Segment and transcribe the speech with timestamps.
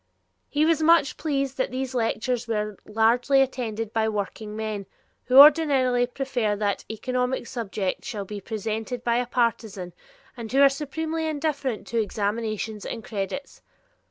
[0.49, 4.87] He was much pleased that these lectures were largely attended by workingmen
[5.25, 9.93] who ordinarily prefer that an economic subject shall be presented by a partisan,
[10.35, 13.61] and who are supremely indifferent to examinations and credits.